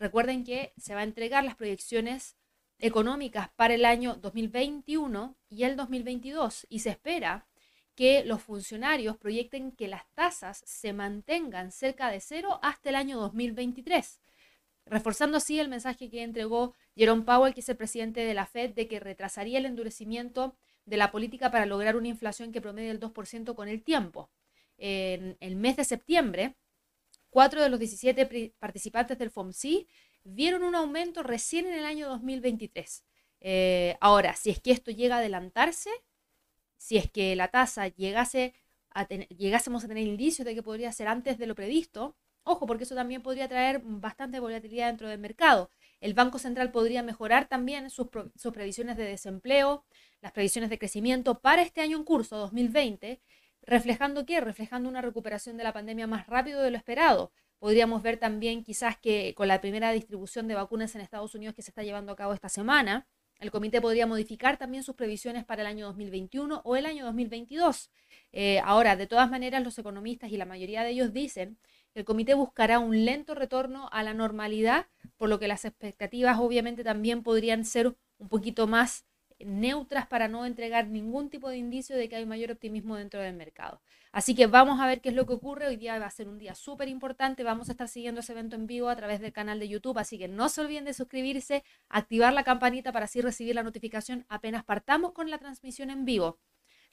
Recuerden 0.00 0.44
que 0.44 0.72
se 0.78 0.94
va 0.94 1.00
a 1.00 1.04
entregar 1.04 1.44
las 1.44 1.56
proyecciones 1.56 2.34
económicas 2.78 3.50
para 3.50 3.74
el 3.74 3.84
año 3.84 4.14
2021 4.14 5.36
y 5.50 5.64
el 5.64 5.76
2022 5.76 6.66
y 6.70 6.78
se 6.78 6.88
espera 6.88 7.46
que 7.94 8.24
los 8.24 8.42
funcionarios 8.42 9.18
proyecten 9.18 9.72
que 9.72 9.88
las 9.88 10.10
tasas 10.14 10.62
se 10.64 10.94
mantengan 10.94 11.70
cerca 11.70 12.10
de 12.10 12.20
cero 12.20 12.58
hasta 12.62 12.88
el 12.88 12.94
año 12.94 13.20
2023. 13.20 14.20
reforzando 14.86 15.36
así 15.36 15.60
el 15.60 15.68
mensaje 15.68 16.08
que 16.08 16.22
entregó 16.22 16.74
Jerome 16.96 17.22
Powell, 17.22 17.52
que 17.52 17.60
es 17.60 17.68
el 17.68 17.76
presidente 17.76 18.20
de 18.24 18.34
la 18.34 18.46
Fed, 18.46 18.70
de 18.70 18.88
que 18.88 18.98
retrasaría 18.98 19.58
el 19.58 19.66
endurecimiento 19.66 20.56
de 20.86 20.96
la 20.96 21.12
política 21.12 21.50
para 21.50 21.66
lograr 21.66 21.96
una 21.96 22.08
inflación 22.08 22.50
que 22.52 22.62
promedie 22.62 22.90
el 22.90 22.98
2% 22.98 23.54
con 23.54 23.68
el 23.68 23.82
tiempo. 23.82 24.30
En 24.78 25.36
el 25.40 25.56
mes 25.56 25.76
de 25.76 25.84
septiembre, 25.84 26.56
cuatro 27.30 27.62
de 27.62 27.68
los 27.68 27.78
17 27.78 28.54
participantes 28.58 29.18
del 29.18 29.30
FOMC 29.30 29.86
vieron 30.24 30.62
un 30.62 30.74
aumento 30.74 31.22
recién 31.22 31.66
en 31.66 31.74
el 31.74 31.84
año 31.84 32.08
2023. 32.08 33.04
Eh, 33.40 33.96
ahora, 34.00 34.36
si 34.36 34.50
es 34.50 34.60
que 34.60 34.72
esto 34.72 34.90
llega 34.90 35.16
a 35.16 35.18
adelantarse, 35.18 35.90
si 36.76 36.96
es 36.98 37.10
que 37.10 37.34
la 37.36 37.48
tasa 37.48 37.88
llegase 37.88 38.54
llegásemos 39.38 39.84
a 39.84 39.88
tener 39.88 40.06
indicios 40.06 40.44
de 40.44 40.54
que 40.54 40.62
podría 40.62 40.92
ser 40.92 41.08
antes 41.08 41.38
de 41.38 41.46
lo 41.46 41.54
previsto, 41.54 42.16
ojo, 42.42 42.66
porque 42.66 42.84
eso 42.84 42.94
también 42.94 43.22
podría 43.22 43.48
traer 43.48 43.80
bastante 43.84 44.40
volatilidad 44.40 44.88
dentro 44.88 45.08
del 45.08 45.20
mercado. 45.20 45.70
El 46.00 46.14
Banco 46.14 46.38
Central 46.38 46.72
podría 46.72 47.02
mejorar 47.02 47.48
también 47.48 47.90
sus, 47.90 48.08
sus 48.34 48.52
previsiones 48.52 48.96
de 48.96 49.04
desempleo, 49.04 49.84
las 50.20 50.32
previsiones 50.32 50.70
de 50.70 50.78
crecimiento 50.78 51.40
para 51.40 51.62
este 51.62 51.80
año 51.82 51.96
en 51.98 52.04
curso, 52.04 52.36
2020, 52.36 53.20
reflejando 53.62 54.26
qué? 54.26 54.40
Reflejando 54.40 54.88
una 54.88 55.02
recuperación 55.02 55.56
de 55.56 55.64
la 55.64 55.72
pandemia 55.72 56.06
más 56.06 56.26
rápido 56.26 56.62
de 56.62 56.70
lo 56.70 56.76
esperado. 56.76 57.32
Podríamos 57.58 58.02
ver 58.02 58.16
también 58.16 58.64
quizás 58.64 58.98
que 58.98 59.34
con 59.34 59.48
la 59.48 59.60
primera 59.60 59.92
distribución 59.92 60.48
de 60.48 60.54
vacunas 60.54 60.94
en 60.94 61.02
Estados 61.02 61.34
Unidos 61.34 61.54
que 61.54 61.62
se 61.62 61.70
está 61.70 61.82
llevando 61.82 62.12
a 62.12 62.16
cabo 62.16 62.32
esta 62.32 62.48
semana, 62.48 63.06
el 63.40 63.50
comité 63.50 63.80
podría 63.80 64.06
modificar 64.06 64.58
también 64.58 64.82
sus 64.82 64.94
previsiones 64.94 65.44
para 65.44 65.62
el 65.62 65.66
año 65.66 65.86
2021 65.86 66.60
o 66.62 66.76
el 66.76 66.84
año 66.84 67.06
2022. 67.06 67.90
Eh, 68.32 68.60
ahora, 68.64 68.96
de 68.96 69.06
todas 69.06 69.30
maneras, 69.30 69.64
los 69.64 69.78
economistas 69.78 70.30
y 70.30 70.36
la 70.36 70.44
mayoría 70.44 70.82
de 70.82 70.90
ellos 70.90 71.12
dicen 71.14 71.58
que 71.92 72.00
el 72.00 72.04
comité 72.04 72.34
buscará 72.34 72.78
un 72.78 73.04
lento 73.04 73.34
retorno 73.34 73.88
a 73.92 74.02
la 74.02 74.12
normalidad, 74.12 74.86
por 75.16 75.30
lo 75.30 75.38
que 75.38 75.48
las 75.48 75.64
expectativas 75.64 76.38
obviamente 76.38 76.84
también 76.84 77.22
podrían 77.22 77.64
ser 77.64 77.96
un 78.18 78.28
poquito 78.28 78.66
más 78.66 79.06
neutras 79.44 80.06
para 80.06 80.28
no 80.28 80.46
entregar 80.46 80.86
ningún 80.86 81.30
tipo 81.30 81.48
de 81.48 81.56
indicio 81.56 81.96
de 81.96 82.08
que 82.08 82.16
hay 82.16 82.26
mayor 82.26 82.50
optimismo 82.50 82.96
dentro 82.96 83.20
del 83.20 83.34
mercado. 83.34 83.80
Así 84.12 84.34
que 84.34 84.46
vamos 84.46 84.80
a 84.80 84.86
ver 84.86 85.00
qué 85.00 85.10
es 85.10 85.14
lo 85.14 85.26
que 85.26 85.34
ocurre. 85.34 85.66
Hoy 85.66 85.76
día 85.76 85.98
va 85.98 86.06
a 86.06 86.10
ser 86.10 86.28
un 86.28 86.38
día 86.38 86.54
súper 86.54 86.88
importante. 86.88 87.44
Vamos 87.44 87.68
a 87.68 87.72
estar 87.72 87.88
siguiendo 87.88 88.20
ese 88.20 88.32
evento 88.32 88.56
en 88.56 88.66
vivo 88.66 88.88
a 88.88 88.96
través 88.96 89.20
del 89.20 89.32
canal 89.32 89.60
de 89.60 89.68
YouTube. 89.68 89.98
Así 89.98 90.18
que 90.18 90.28
no 90.28 90.48
se 90.48 90.60
olviden 90.60 90.84
de 90.84 90.94
suscribirse, 90.94 91.64
activar 91.88 92.32
la 92.32 92.44
campanita 92.44 92.92
para 92.92 93.04
así 93.04 93.20
recibir 93.20 93.54
la 93.54 93.62
notificación 93.62 94.26
apenas 94.28 94.64
partamos 94.64 95.12
con 95.12 95.30
la 95.30 95.38
transmisión 95.38 95.90
en 95.90 96.04
vivo. 96.04 96.38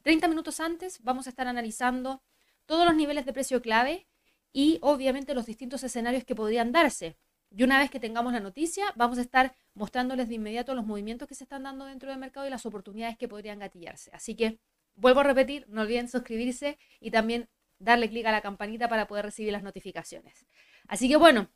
30 0.04 0.28
minutos 0.28 0.60
antes 0.60 1.02
vamos 1.04 1.28
a 1.28 1.32
estar 1.32 1.48
analizando 1.48 2.22
todos 2.66 2.86
los 2.86 2.96
niveles 2.96 3.26
de 3.26 3.34
precio 3.34 3.62
clave 3.62 4.08
y 4.54 4.80
obviamente 4.82 5.34
los 5.34 5.46
distintos 5.46 5.84
escenarios 5.84 6.24
que 6.24 6.36
podrían 6.36 6.72
darse. 6.72 7.18
Y 7.50 7.64
una 7.64 7.80
vez 7.80 7.90
que 7.90 8.00
tengamos 8.00 8.34
la 8.34 8.40
noticia, 8.40 8.86
vamos 8.96 9.18
a 9.18 9.22
estar 9.22 9.56
mostrándoles 9.74 10.28
de 10.28 10.36
inmediato 10.36 10.76
los 10.76 10.86
movimientos 10.86 11.28
que 11.28 11.36
se 11.36 11.44
están 11.44 11.64
dando 11.64 11.86
dentro 11.86 12.10
del 12.10 12.20
mercado 12.20 12.46
y 12.46 12.50
las 12.50 12.66
oportunidades 12.66 13.18
que 13.18 13.28
podrían 13.28 13.60
gatillarse. 13.60 14.12
Así 14.14 14.36
que 14.36 14.60
vuelvo 14.96 15.22
a 15.22 15.24
repetir, 15.24 15.66
no 15.70 15.82
olviden 15.82 16.10
suscribirse 16.10 16.78
y 17.00 17.12
también 17.12 17.50
darle 17.80 18.10
clic 18.10 18.26
a 18.26 18.32
la 18.32 18.42
campanita 18.42 18.90
para 18.90 19.08
poder 19.08 19.26
recibir 19.26 19.54
las 19.54 19.64
notificaciones. 19.64 20.46
Así 20.88 21.08
que 21.08 21.16
bueno, 21.16 21.50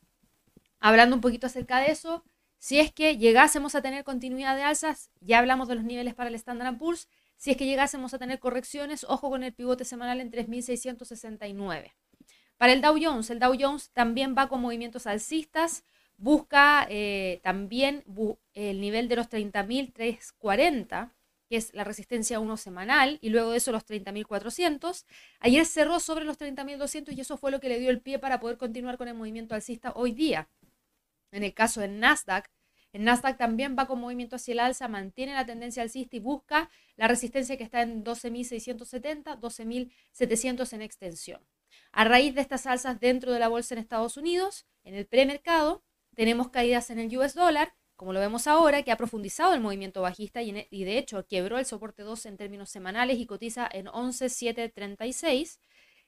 hablando 0.80 1.16
un 1.16 1.20
poquito 1.20 1.46
acerca 1.46 1.80
de 1.80 1.90
eso, 1.90 2.24
si 2.58 2.78
es 2.78 2.92
que 2.92 3.16
llegásemos 3.18 3.74
a 3.74 3.82
tener 3.82 4.04
continuidad 4.04 4.56
de 4.56 4.62
alzas, 4.62 5.10
ya 5.20 5.40
hablamos 5.40 5.68
de 5.68 5.74
los 5.74 5.84
niveles 5.84 6.14
para 6.14 6.28
el 6.28 6.36
Standard 6.36 6.78
Poor's, 6.78 7.08
si 7.36 7.50
es 7.50 7.56
que 7.56 7.66
llegásemos 7.66 8.14
a 8.14 8.20
tener 8.20 8.38
correcciones, 8.38 9.04
ojo 9.08 9.28
con 9.28 9.42
el 9.42 9.52
pivote 9.52 9.84
semanal 9.84 10.20
en 10.20 10.30
3.669. 10.30 11.90
Para 12.62 12.74
el 12.74 12.80
Dow 12.80 12.96
Jones, 12.96 13.28
el 13.30 13.40
Dow 13.40 13.56
Jones 13.58 13.90
también 13.90 14.36
va 14.38 14.48
con 14.48 14.60
movimientos 14.60 15.08
alcistas, 15.08 15.82
busca 16.16 16.86
eh, 16.88 17.40
también 17.42 18.04
el 18.54 18.80
nivel 18.80 19.08
de 19.08 19.16
los 19.16 19.28
30.340, 19.28 21.10
que 21.48 21.56
es 21.56 21.74
la 21.74 21.82
resistencia 21.82 22.38
1 22.38 22.56
semanal, 22.56 23.18
y 23.20 23.30
luego 23.30 23.50
de 23.50 23.56
eso 23.56 23.72
los 23.72 23.84
30.400. 23.84 25.04
Ayer 25.40 25.66
cerró 25.66 25.98
sobre 25.98 26.24
los 26.24 26.38
30.200 26.38 27.16
y 27.16 27.20
eso 27.20 27.36
fue 27.36 27.50
lo 27.50 27.58
que 27.58 27.68
le 27.68 27.80
dio 27.80 27.90
el 27.90 28.00
pie 28.00 28.20
para 28.20 28.38
poder 28.38 28.58
continuar 28.58 28.96
con 28.96 29.08
el 29.08 29.14
movimiento 29.14 29.56
alcista 29.56 29.90
hoy 29.96 30.12
día. 30.12 30.48
En 31.32 31.42
el 31.42 31.54
caso 31.54 31.80
del 31.80 31.98
Nasdaq, 31.98 32.48
el 32.92 33.02
Nasdaq 33.02 33.38
también 33.38 33.74
va 33.76 33.88
con 33.88 33.98
movimiento 33.98 34.36
hacia 34.36 34.52
el 34.52 34.60
alza, 34.60 34.86
mantiene 34.86 35.34
la 35.34 35.46
tendencia 35.46 35.82
alcista 35.82 36.14
y 36.14 36.20
busca 36.20 36.70
la 36.94 37.08
resistencia 37.08 37.56
que 37.56 37.64
está 37.64 37.82
en 37.82 38.04
12.670, 38.04 39.40
12.700 39.40 40.72
en 40.74 40.82
extensión. 40.82 41.40
A 41.92 42.04
raíz 42.04 42.34
de 42.34 42.40
estas 42.40 42.66
alzas 42.66 42.98
dentro 43.00 43.32
de 43.32 43.38
la 43.38 43.48
bolsa 43.48 43.74
en 43.74 43.78
Estados 43.78 44.16
Unidos, 44.16 44.66
en 44.82 44.94
el 44.94 45.06
premercado, 45.06 45.84
tenemos 46.14 46.48
caídas 46.48 46.88
en 46.88 46.98
el 46.98 47.14
US 47.18 47.34
dólar, 47.34 47.74
como 47.96 48.14
lo 48.14 48.20
vemos 48.20 48.46
ahora, 48.46 48.82
que 48.82 48.90
ha 48.90 48.96
profundizado 48.96 49.52
el 49.52 49.60
movimiento 49.60 50.00
bajista 50.00 50.40
y, 50.42 50.52
de 50.52 50.98
hecho 50.98 51.26
quebró 51.26 51.58
el 51.58 51.66
soporte 51.66 52.02
2 52.02 52.26
en 52.26 52.36
términos 52.38 52.70
semanales 52.70 53.18
y 53.18 53.26
cotiza 53.26 53.68
en 53.70 53.86
11.736. 53.86 55.58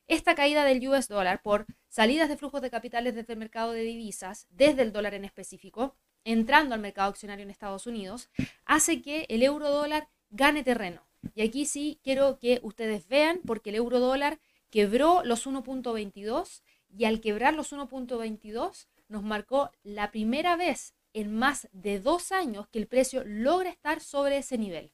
Esta 0.09 0.35
caída 0.35 0.65
del 0.65 0.87
US 0.89 1.07
dólar 1.07 1.43
por 1.43 1.67
salidas 1.89 2.31
de 2.31 2.39
flujos 2.39 2.63
de 2.63 2.71
capitales 2.71 3.15
desde 3.15 3.35
el 3.35 3.39
mercado 3.39 3.73
de 3.73 3.83
divisas, 3.83 4.47
desde 4.51 4.83
el 4.83 4.93
dólar 4.93 5.13
en 5.13 5.27
específico, 5.27 5.97
entrando 6.25 6.75
al 6.75 6.81
mercado 6.81 7.11
accionario 7.11 7.43
en 7.43 7.51
Estados 7.51 7.87
Unidos, 7.87 8.31
hace 8.65 9.03
que 9.03 9.27
el 9.29 9.43
euro 9.43 9.71
dólar 9.71 10.09
gane 10.31 10.65
terreno. 10.65 11.07
Y 11.35 11.43
aquí 11.43 11.67
sí 11.67 12.01
quiero 12.03 12.39
que 12.39 12.61
ustedes 12.63 13.07
vean, 13.07 13.41
porque 13.47 13.71
el 13.71 13.77
euro 13.77 14.01
dólar 14.01 14.41
quebró 14.75 15.23
los 15.23 15.47
1.22 15.47 16.65
y 16.89 17.05
al 17.05 17.21
quebrar 17.21 17.55
los 17.55 17.73
1.22 17.73 18.89
nos 19.07 19.23
marcó 19.23 19.71
la 19.85 20.11
primera 20.11 20.57
vez 20.57 20.97
en 21.13 21.33
más 21.33 21.69
de 21.71 22.01
dos 22.01 22.33
años 22.33 22.67
que 22.67 22.81
el 22.81 22.89
precio 22.89 23.23
logra 23.25 23.71
estar 23.71 24.01
sobre 24.01 24.39
ese 24.39 24.59
nivel. 24.59 24.93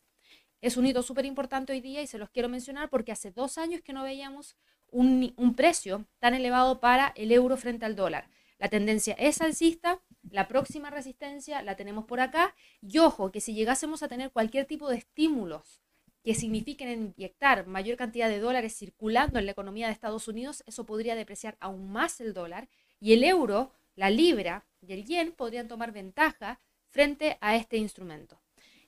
Es 0.60 0.76
un 0.76 0.84
hito 0.84 1.02
súper 1.02 1.24
importante 1.24 1.72
hoy 1.72 1.80
día 1.80 2.02
y 2.02 2.06
se 2.06 2.18
los 2.18 2.28
quiero 2.28 2.50
mencionar 2.50 2.90
porque 2.90 3.10
hace 3.10 3.30
dos 3.30 3.56
años 3.56 3.80
que 3.80 3.94
no 3.94 4.02
veíamos 4.02 4.54
un, 4.90 5.32
un, 5.38 5.54
precio 5.54 6.04
tan 6.18 6.34
elevado 6.34 6.78
para 6.78 7.14
el 7.16 7.32
euro 7.32 7.56
frente 7.56 7.86
al 7.86 7.96
dólar. 7.96 8.28
La 8.58 8.68
tendencia 8.68 9.14
es 9.18 9.40
alcista, 9.40 10.02
la 10.30 10.46
próxima 10.46 10.90
resistencia 10.90 11.62
la 11.62 11.76
tenemos 11.76 12.04
por 12.04 12.20
acá 12.20 12.54
y 12.82 12.98
ojo 12.98 13.32
que 13.32 13.40
si 13.40 13.54
llegásemos 13.54 14.02
a 14.02 14.08
tener 14.08 14.30
cualquier 14.30 14.66
tipo 14.66 14.90
de 14.90 14.98
estímulos 14.98 15.80
que 16.22 16.34
signifiquen 16.34 17.14
inyectar 17.16 17.66
mayor 17.66 17.96
cantidad 17.96 18.28
de 18.28 18.40
dólares 18.40 18.76
circulando 18.76 19.38
en 19.38 19.46
la 19.46 19.52
economía 19.52 19.86
de 19.86 19.92
Estados 19.92 20.28
Unidos, 20.28 20.62
eso 20.66 20.84
podría 20.84 21.14
depreciar 21.14 21.56
aún 21.60 21.90
más 21.90 22.20
el 22.20 22.34
dólar 22.34 22.68
y 23.00 23.12
el 23.14 23.24
euro, 23.24 23.72
la 23.96 24.10
libra 24.10 24.66
y 24.80 24.92
el 24.92 25.04
yen 25.04 25.32
podrían 25.32 25.68
tomar 25.68 25.92
ventaja 25.92 26.60
frente 26.88 27.38
a 27.40 27.56
este 27.56 27.76
instrumento. 27.76 28.40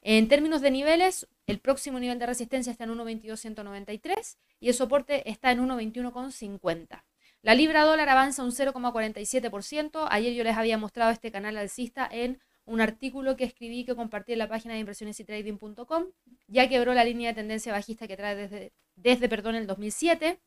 En 0.03 0.27
términos 0.29 0.61
de 0.61 0.73
niveles, 0.73 1.29
el 1.47 1.61
próximo 1.61 2.01
nivel 2.01 2.19
de 2.19 2.27
resistencia 2.27 2.73
está 2.73 2.85
en 2.85 2.91
1.22.193 2.91 4.37
y 4.59 4.69
el 4.69 4.75
soporte 4.75 5.31
está 5.31 5.53
en 5.53 5.61
1.21.50. 5.61 7.05
La 7.43 7.55
libra 7.55 7.85
dólar 7.85 8.09
avanza 8.09 8.43
un 8.43 8.51
0,47%. 8.51 10.07
Ayer 10.11 10.35
yo 10.35 10.45
les 10.45 10.57
había 10.57 10.79
mostrado 10.79 11.13
este 11.13 11.31
canal 11.31 11.57
alcista 11.57 12.09
en 12.11 12.41
un 12.65 12.81
artículo 12.81 13.37
que 13.37 13.45
escribí 13.45 13.85
que 13.85 13.95
compartí 13.95 14.33
en 14.33 14.39
la 14.39 14.49
página 14.49 14.75
de 14.75 14.81
impresiones 14.81 15.19
y 15.21 15.25
trading.com. 15.25 16.07
Ya 16.49 16.69
quebró 16.69 16.95
la 16.95 17.05
línea 17.05 17.31
de 17.31 17.35
tendencia 17.35 17.73
bajista 17.73 18.07
que 18.07 18.17
trae 18.17 18.37
desde, 18.37 18.73
desde 18.97 19.29
perdón, 19.29 19.57
el 19.57 19.67
2007. 19.67 20.41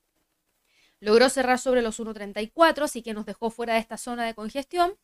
Logró 0.99 1.29
cerrar 1.29 1.59
sobre 1.59 1.81
los 1.81 1.99
1.34, 1.99 2.83
así 2.83 3.01
que 3.01 3.13
nos 3.13 3.25
dejó 3.25 3.49
fuera 3.49 3.73
de 3.73 3.79
esta 3.79 3.97
zona 3.97 4.25
de 4.25 4.33
congestión. 4.33 4.97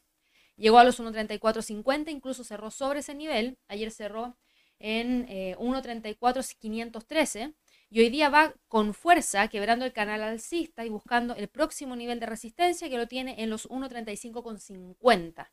Llegó 0.56 0.80
a 0.80 0.84
los 0.84 1.00
1.3450, 1.00 2.10
incluso 2.12 2.44
cerró 2.44 2.72
sobre 2.72 3.00
ese 3.00 3.14
nivel. 3.14 3.58
Ayer 3.68 3.92
cerró 3.92 4.38
en 4.80 5.26
eh, 5.30 5.56
1.34.513 5.60 7.54
y 7.90 8.00
hoy 8.00 8.10
día 8.10 8.30
va 8.30 8.54
con 8.68 8.94
fuerza 8.94 9.48
quebrando 9.50 9.86
el 9.86 9.94
canal 9.94 10.24
alcista 10.24 10.86
y 10.86 10.90
buscando 10.90 11.36
el 11.36 11.50
próximo 11.50 11.96
nivel 11.96 12.20
de 12.20 12.26
resistencia 12.26 12.90
que 12.90 12.98
lo 12.98 13.08
tiene 13.08 13.44
en 13.44 13.50
los 13.50 13.70
1.35.50. 13.70 15.50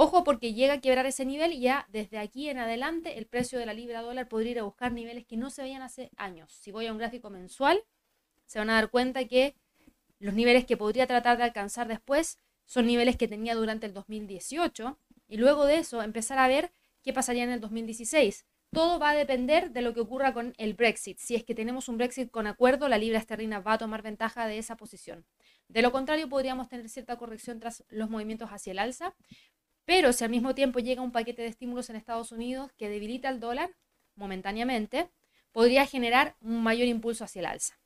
Ojo 0.00 0.22
porque 0.22 0.54
llega 0.54 0.74
a 0.74 0.80
quebrar 0.80 1.06
ese 1.06 1.24
nivel 1.24 1.54
y 1.54 1.58
ya 1.58 1.84
desde 1.88 2.18
aquí 2.18 2.48
en 2.48 2.58
adelante 2.58 3.18
el 3.18 3.26
precio 3.26 3.58
de 3.58 3.66
la 3.66 3.74
libra 3.74 4.00
dólar 4.00 4.28
podría 4.28 4.52
ir 4.52 4.58
a 4.60 4.62
buscar 4.62 4.92
niveles 4.92 5.26
que 5.26 5.36
no 5.36 5.50
se 5.50 5.62
veían 5.62 5.82
hace 5.82 6.12
años. 6.16 6.52
Si 6.52 6.70
voy 6.70 6.86
a 6.86 6.92
un 6.92 6.98
gráfico 6.98 7.30
mensual, 7.30 7.82
se 8.46 8.60
van 8.60 8.70
a 8.70 8.74
dar 8.74 8.90
cuenta 8.90 9.24
que 9.24 9.56
los 10.20 10.34
niveles 10.34 10.66
que 10.66 10.76
podría 10.76 11.08
tratar 11.08 11.36
de 11.36 11.42
alcanzar 11.42 11.88
después 11.88 12.38
son 12.64 12.86
niveles 12.86 13.16
que 13.16 13.26
tenía 13.26 13.56
durante 13.56 13.86
el 13.86 13.92
2018 13.92 14.96
y 15.26 15.36
luego 15.36 15.66
de 15.66 15.78
eso 15.78 16.00
empezar 16.00 16.38
a 16.38 16.46
ver 16.46 16.70
qué 17.02 17.12
pasaría 17.12 17.42
en 17.42 17.50
el 17.50 17.60
2016. 17.60 18.46
Todo 18.70 19.00
va 19.00 19.10
a 19.10 19.14
depender 19.14 19.72
de 19.72 19.82
lo 19.82 19.94
que 19.94 20.00
ocurra 20.00 20.32
con 20.32 20.54
el 20.58 20.74
Brexit. 20.74 21.18
Si 21.18 21.34
es 21.34 21.42
que 21.42 21.56
tenemos 21.56 21.88
un 21.88 21.98
Brexit 21.98 22.30
con 22.30 22.46
acuerdo, 22.46 22.88
la 22.88 22.98
libra 22.98 23.18
esterlina 23.18 23.58
va 23.58 23.72
a 23.72 23.78
tomar 23.78 24.02
ventaja 24.02 24.46
de 24.46 24.58
esa 24.58 24.76
posición. 24.76 25.26
De 25.66 25.82
lo 25.82 25.90
contrario, 25.90 26.28
podríamos 26.28 26.68
tener 26.68 26.88
cierta 26.88 27.16
corrección 27.16 27.58
tras 27.58 27.84
los 27.88 28.08
movimientos 28.08 28.50
hacia 28.50 28.70
el 28.70 28.78
alza, 28.78 29.16
pero 29.88 30.12
si 30.12 30.22
al 30.22 30.28
mismo 30.28 30.54
tiempo 30.54 30.80
llega 30.80 31.00
un 31.00 31.12
paquete 31.12 31.40
de 31.40 31.48
estímulos 31.48 31.88
en 31.88 31.96
Estados 31.96 32.30
Unidos 32.30 32.70
que 32.76 32.90
debilita 32.90 33.30
el 33.30 33.40
dólar 33.40 33.74
momentáneamente, 34.16 35.08
podría 35.50 35.86
generar 35.86 36.36
un 36.42 36.62
mayor 36.62 36.88
impulso 36.88 37.24
hacia 37.24 37.40
el 37.40 37.46
alza. 37.46 37.80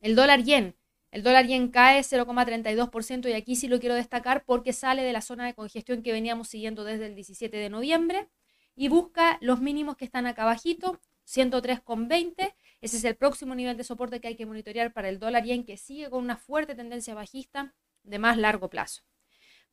El 0.00 0.14
dólar 0.14 0.42
yen 0.42 0.76
El 1.10 1.22
dólar 1.22 1.46
yen 1.46 1.68
cae 1.68 2.00
0,32% 2.00 3.30
y 3.30 3.32
aquí 3.32 3.56
sí 3.56 3.66
lo 3.66 3.80
quiero 3.80 3.94
destacar 3.94 4.44
porque 4.44 4.74
sale 4.74 5.04
de 5.04 5.12
la 5.14 5.22
zona 5.22 5.46
de 5.46 5.54
congestión 5.54 6.02
que 6.02 6.12
veníamos 6.12 6.48
siguiendo 6.48 6.84
desde 6.84 7.06
el 7.06 7.14
17 7.14 7.56
de 7.56 7.70
noviembre 7.70 8.28
y 8.76 8.88
busca 8.88 9.38
los 9.40 9.58
mínimos 9.58 9.96
que 9.96 10.04
están 10.04 10.26
acá 10.26 10.42
abajito, 10.42 11.00
103,20. 11.26 12.52
Ese 12.82 12.96
es 12.98 13.04
el 13.04 13.16
próximo 13.16 13.54
nivel 13.54 13.78
de 13.78 13.84
soporte 13.84 14.20
que 14.20 14.28
hay 14.28 14.36
que 14.36 14.44
monitorear 14.44 14.92
para 14.92 15.08
el 15.08 15.18
dólar 15.18 15.44
yen 15.44 15.64
que 15.64 15.78
sigue 15.78 16.10
con 16.10 16.22
una 16.22 16.36
fuerte 16.36 16.74
tendencia 16.74 17.14
bajista 17.14 17.72
de 18.02 18.18
más 18.18 18.36
largo 18.36 18.68
plazo. 18.68 19.02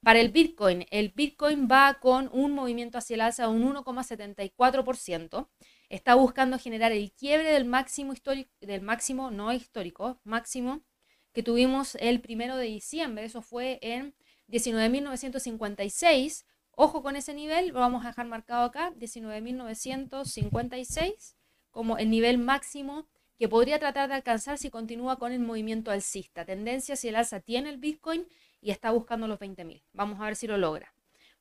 Para 0.01 0.19
el 0.19 0.29
Bitcoin, 0.29 0.85
el 0.91 1.09
Bitcoin 1.09 1.67
va 1.69 1.99
con 1.99 2.29
un 2.31 2.53
movimiento 2.53 2.97
hacia 2.97 3.15
el 3.15 3.21
alza 3.21 3.43
de 3.43 3.49
un 3.49 3.75
1,74%. 3.75 5.49
Está 5.89 6.15
buscando 6.15 6.57
generar 6.57 6.91
el 6.91 7.11
quiebre 7.11 7.51
del 7.51 7.65
máximo 7.65 8.13
histórico, 8.13 8.49
del 8.61 8.81
máximo 8.81 9.29
no 9.31 9.51
histórico, 9.51 10.19
máximo 10.23 10.81
que 11.33 11.43
tuvimos 11.43 11.95
el 11.95 12.21
primero 12.21 12.55
de 12.57 12.65
diciembre. 12.65 13.25
Eso 13.25 13.41
fue 13.41 13.79
en 13.81 14.15
19.956. 14.47 16.45
Ojo 16.71 17.03
con 17.03 17.15
ese 17.15 17.33
nivel, 17.33 17.69
lo 17.69 17.79
vamos 17.79 18.05
a 18.05 18.09
dejar 18.09 18.27
marcado 18.27 18.63
acá, 18.63 18.93
19.956 18.95 21.35
como 21.71 21.97
el 21.97 22.09
nivel 22.09 22.37
máximo 22.37 23.07
que 23.37 23.47
podría 23.47 23.79
tratar 23.79 24.09
de 24.09 24.15
alcanzar 24.15 24.57
si 24.57 24.69
continúa 24.69 25.17
con 25.17 25.31
el 25.31 25.39
movimiento 25.39 25.91
alcista. 25.91 26.45
Tendencia 26.45 26.95
si 26.95 27.07
el 27.07 27.15
alza 27.15 27.39
tiene 27.39 27.69
el 27.69 27.77
Bitcoin 27.77 28.27
y 28.61 28.71
está 28.71 28.91
buscando 28.91 29.27
los 29.27 29.39
20.000. 29.39 29.83
Vamos 29.93 30.19
a 30.19 30.25
ver 30.25 30.35
si 30.35 30.47
lo 30.47 30.57
logra. 30.57 30.93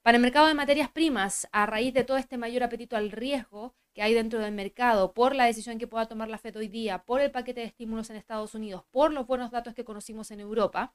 Para 0.02 0.16
el 0.16 0.22
mercado 0.22 0.46
de 0.46 0.54
materias 0.54 0.90
primas, 0.90 1.48
a 1.52 1.66
raíz 1.66 1.92
de 1.92 2.04
todo 2.04 2.16
este 2.16 2.38
mayor 2.38 2.62
apetito 2.62 2.96
al 2.96 3.10
riesgo 3.10 3.74
que 3.92 4.02
hay 4.02 4.14
dentro 4.14 4.38
del 4.38 4.52
mercado, 4.52 5.12
por 5.12 5.34
la 5.34 5.44
decisión 5.44 5.78
que 5.78 5.86
pueda 5.86 6.06
tomar 6.06 6.28
la 6.28 6.38
FED 6.38 6.56
hoy 6.56 6.68
día, 6.68 7.04
por 7.04 7.20
el 7.20 7.30
paquete 7.30 7.60
de 7.60 7.66
estímulos 7.66 8.08
en 8.10 8.16
Estados 8.16 8.54
Unidos, 8.54 8.84
por 8.90 9.12
los 9.12 9.26
buenos 9.26 9.50
datos 9.50 9.74
que 9.74 9.84
conocimos 9.84 10.30
en 10.30 10.40
Europa, 10.40 10.94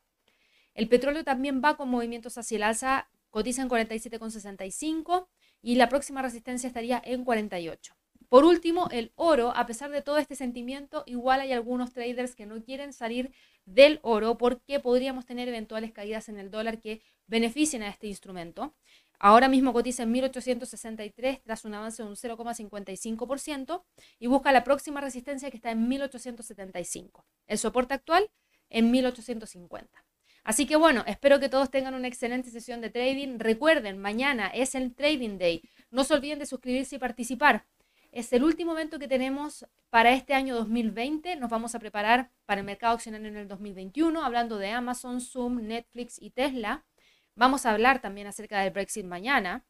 el 0.74 0.88
petróleo 0.88 1.24
también 1.24 1.62
va 1.64 1.78
con 1.78 1.90
movimientos 1.90 2.38
hacia 2.38 2.56
el 2.56 2.64
alza, 2.64 3.10
cotiza 3.30 3.62
en 3.62 3.70
47,65 3.70 5.28
y 5.62 5.76
la 5.76 5.90
próxima 5.90 6.22
resistencia 6.22 6.68
estaría 6.68 7.02
en 7.04 7.24
48. 7.24 7.96
Por 8.30 8.46
último, 8.46 8.88
el 8.92 9.12
oro, 9.16 9.56
a 9.56 9.68
pesar 9.68 9.92
de 9.92 10.02
todo 10.02 10.18
este 10.18 10.36
sentimiento, 10.36 11.04
igual 11.06 11.42
hay 11.42 11.52
algunos 11.52 11.94
traders 11.94 12.36
que 12.36 12.48
no 12.48 12.64
quieren 12.64 12.92
salir 12.94 13.32
del 13.66 14.00
oro 14.04 14.38
porque 14.38 14.80
podríamos 14.80 15.26
tener 15.26 15.48
eventuales 15.48 15.92
caídas 15.92 16.30
en 16.30 16.38
el 16.40 16.52
dólar 16.52 16.80
que 16.80 17.02
beneficien 17.28 17.84
a 17.84 17.90
este 17.90 18.08
instrumento. 18.08 18.76
Ahora 19.20 19.48
mismo 19.48 19.72
cotiza 19.72 20.04
en 20.04 20.12
1863 20.12 21.42
tras 21.44 21.64
un 21.64 21.74
avance 21.74 22.04
de 22.04 22.10
un 22.10 22.16
0,55% 22.16 23.84
y 24.20 24.28
busca 24.28 24.52
la 24.52 24.64
próxima 24.64 25.00
resistencia 25.00 25.50
que 25.50 25.58
está 25.58 25.72
en 25.72 25.88
1875. 25.88 27.26
El 27.48 27.58
soporte 27.58 27.94
actual 27.94 28.30
en 28.70 28.92
1850. 28.92 30.06
Así 30.44 30.66
que 30.66 30.76
bueno, 30.76 31.04
espero 31.08 31.40
que 31.40 31.48
todos 31.48 31.72
tengan 31.72 31.94
una 31.94 32.10
excelente 32.10 32.50
sesión 32.50 32.82
de 32.82 32.90
trading. 32.90 33.40
Recuerden, 33.40 33.98
mañana 33.98 34.48
es 34.48 34.76
el 34.76 34.94
Trading 34.94 35.38
Day. 35.38 35.62
No 35.90 36.04
se 36.04 36.16
olviden 36.16 36.40
de 36.40 36.46
suscribirse 36.46 36.98
y 36.98 37.00
participar. 37.00 37.66
Es 38.14 38.32
el 38.32 38.44
último 38.44 38.74
evento 38.74 39.00
que 39.00 39.08
tenemos 39.08 39.66
para 39.90 40.14
este 40.14 40.36
año 40.36 40.54
2020. 40.54 41.36
Nos 41.38 41.50
vamos 41.50 41.74
a 41.74 41.80
preparar 41.80 42.30
para 42.46 42.62
el 42.62 42.66
mercado 42.66 42.94
accionario 42.94 43.28
en 43.28 43.38
el 43.38 43.48
2021, 43.48 44.24
hablando 44.24 44.60
de 44.60 44.70
Amazon, 44.70 45.20
Zoom, 45.20 45.64
Netflix 45.64 46.22
y 46.22 46.30
Tesla. 46.30 46.86
Vamos 47.34 47.66
a 47.66 47.72
hablar 47.72 48.04
también 48.04 48.28
acerca 48.28 48.62
del 48.62 48.72
Brexit 48.72 49.04
mañana. 49.04 49.66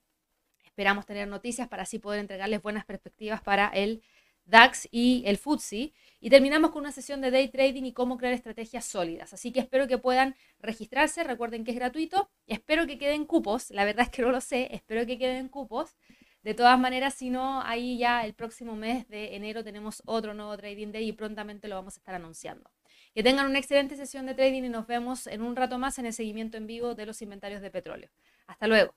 Esperamos 0.65 1.05
tener 1.05 1.25
noticias 1.29 1.69
para 1.69 1.83
así 1.83 2.00
poder 2.00 2.19
entregarles 2.19 2.62
buenas 2.62 2.83
perspectivas 2.83 3.41
para 3.41 3.69
el 3.69 4.03
DAX 4.43 4.89
y 4.91 5.23
el 5.25 5.38
FTSE. 5.38 5.93
Y 6.19 6.29
terminamos 6.29 6.71
con 6.71 6.81
una 6.81 6.91
sesión 6.91 7.21
de 7.21 7.31
day 7.31 7.47
trading 7.47 7.83
y 7.83 7.93
cómo 7.93 8.17
crear 8.17 8.33
estrategias 8.33 8.83
sólidas. 8.83 9.33
Así 9.33 9.53
que 9.53 9.62
espero 9.62 9.88
que 9.88 9.97
puedan 9.97 10.35
registrarse. 10.59 11.23
Recuerden 11.23 11.63
que 11.63 11.71
es 11.71 11.77
gratuito. 11.77 12.29
Espero 12.47 12.88
que 12.88 12.97
queden 12.97 13.23
cupos. 13.23 13.71
La 13.71 13.85
verdad 13.85 14.03
es 14.03 14.09
que 14.09 14.21
no 14.21 14.31
lo 14.31 14.41
sé. 14.41 14.67
Espero 14.75 15.05
que 15.05 15.17
queden 15.17 15.47
cupos. 15.47 15.95
De 16.43 16.53
todas 16.53 16.77
maneras, 16.77 17.13
si 17.13 17.29
no, 17.29 17.62
ahí 17.62 17.97
ya 17.97 18.25
el 18.25 18.33
próximo 18.33 18.75
mes 18.75 19.07
de 19.07 19.35
enero 19.35 19.63
tenemos 19.63 20.03
otro 20.05 20.33
nuevo 20.33 20.57
Trading 20.57 20.91
Day 20.91 21.07
y 21.07 21.13
prontamente 21.13 21.69
lo 21.69 21.75
vamos 21.75 21.95
a 21.95 21.99
estar 21.99 22.15
anunciando. 22.15 22.69
Que 23.15 23.23
tengan 23.23 23.45
una 23.45 23.60
excelente 23.60 23.95
sesión 23.95 24.25
de 24.25 24.34
trading 24.34 24.63
y 24.63 24.69
nos 24.69 24.86
vemos 24.86 25.27
en 25.27 25.41
un 25.41 25.56
rato 25.56 25.77
más 25.77 25.99
en 25.99 26.06
el 26.06 26.13
seguimiento 26.13 26.58
en 26.58 26.67
vivo 26.67 26.95
de 26.95 27.06
los 27.06 27.21
inventarios 27.21 27.62
de 27.62 27.71
petróleo. 27.71 28.10
Hasta 28.47 28.67
luego. 28.67 28.93